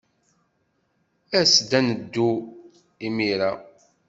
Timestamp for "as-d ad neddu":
1.39-2.31